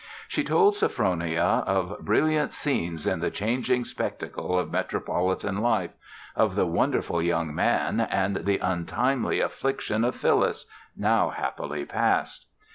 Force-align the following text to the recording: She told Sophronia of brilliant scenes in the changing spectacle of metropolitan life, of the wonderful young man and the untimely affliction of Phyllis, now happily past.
She 0.27 0.43
told 0.43 0.73
Sophronia 0.75 1.63
of 1.67 1.95
brilliant 1.99 2.53
scenes 2.53 3.05
in 3.05 3.19
the 3.19 3.29
changing 3.29 3.85
spectacle 3.85 4.57
of 4.57 4.71
metropolitan 4.71 5.57
life, 5.59 5.91
of 6.35 6.55
the 6.55 6.65
wonderful 6.65 7.21
young 7.21 7.53
man 7.53 7.99
and 7.99 8.37
the 8.37 8.57
untimely 8.57 9.41
affliction 9.41 10.03
of 10.03 10.15
Phyllis, 10.15 10.65
now 10.97 11.29
happily 11.29 11.85
past. 11.85 12.47